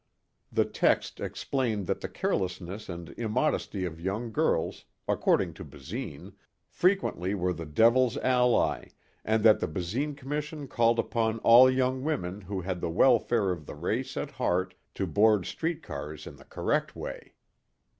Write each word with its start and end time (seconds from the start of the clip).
The 0.51 0.65
text 0.65 1.19
explained 1.19 1.85
that 1.85 2.01
the 2.01 2.09
carelessness 2.09 2.89
and 2.89 3.09
immodesty 3.19 3.85
of 3.85 4.01
young 4.01 4.31
girls, 4.31 4.85
according 5.07 5.53
to 5.53 5.63
Basine, 5.63 6.33
frequently 6.67 7.35
were 7.35 7.53
the 7.53 7.67
devil's 7.67 8.17
ally 8.17 8.87
and 9.23 9.43
that 9.43 9.59
the 9.59 9.67
Basine 9.67 10.15
Commission 10.17 10.67
called 10.67 10.97
upon 10.97 11.37
all 11.43 11.69
young 11.69 12.01
women 12.03 12.41
who 12.41 12.61
had 12.61 12.81
the 12.81 12.89
welfare 12.89 13.51
of 13.51 13.67
the 13.67 13.75
race 13.75 14.17
at 14.17 14.31
heart 14.31 14.73
to 14.95 15.05
board 15.05 15.45
street 15.45 15.83
cars 15.83 16.25
in 16.25 16.37
the 16.37 16.45
correct 16.45 16.95
way. 16.95 17.35